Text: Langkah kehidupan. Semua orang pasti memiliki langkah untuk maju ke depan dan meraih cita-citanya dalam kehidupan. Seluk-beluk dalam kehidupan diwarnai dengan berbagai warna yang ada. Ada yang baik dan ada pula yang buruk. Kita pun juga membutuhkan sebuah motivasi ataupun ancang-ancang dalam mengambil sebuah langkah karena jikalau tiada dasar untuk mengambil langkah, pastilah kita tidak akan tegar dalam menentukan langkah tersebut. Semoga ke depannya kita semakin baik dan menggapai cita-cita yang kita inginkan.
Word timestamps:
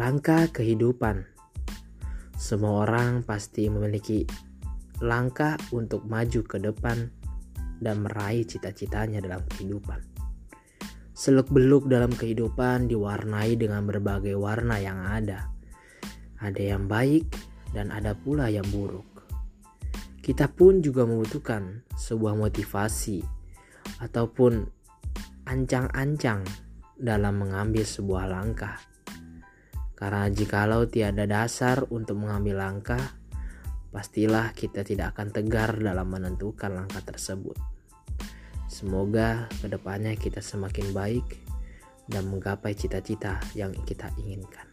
Langkah 0.00 0.48
kehidupan. 0.48 1.28
Semua 2.32 2.88
orang 2.88 3.20
pasti 3.20 3.68
memiliki 3.68 4.24
langkah 5.04 5.60
untuk 5.76 6.08
maju 6.08 6.40
ke 6.40 6.56
depan 6.56 7.12
dan 7.84 8.08
meraih 8.08 8.48
cita-citanya 8.48 9.20
dalam 9.20 9.44
kehidupan. 9.44 10.00
Seluk-beluk 11.12 11.92
dalam 11.92 12.16
kehidupan 12.16 12.88
diwarnai 12.88 13.60
dengan 13.60 13.84
berbagai 13.84 14.40
warna 14.40 14.80
yang 14.80 15.04
ada. 15.04 15.52
Ada 16.40 16.80
yang 16.80 16.88
baik 16.88 17.28
dan 17.76 17.92
ada 17.92 18.16
pula 18.16 18.48
yang 18.48 18.64
buruk. 18.72 19.28
Kita 20.24 20.48
pun 20.48 20.80
juga 20.80 21.04
membutuhkan 21.04 21.84
sebuah 22.00 22.40
motivasi 22.40 23.20
ataupun 24.00 24.64
ancang-ancang 25.44 26.48
dalam 26.96 27.36
mengambil 27.36 27.84
sebuah 27.84 28.32
langkah 28.32 28.80
karena 30.00 30.32
jikalau 30.32 30.88
tiada 30.88 31.28
dasar 31.28 31.84
untuk 31.92 32.24
mengambil 32.24 32.64
langkah, 32.64 33.20
pastilah 33.92 34.56
kita 34.56 34.80
tidak 34.80 35.12
akan 35.12 35.28
tegar 35.28 35.76
dalam 35.76 36.08
menentukan 36.08 36.72
langkah 36.72 37.04
tersebut. 37.04 37.60
Semoga 38.64 39.44
ke 39.60 39.68
depannya 39.68 40.16
kita 40.16 40.40
semakin 40.40 40.96
baik 40.96 41.26
dan 42.08 42.32
menggapai 42.32 42.72
cita-cita 42.72 43.36
yang 43.52 43.76
kita 43.84 44.08
inginkan. 44.16 44.69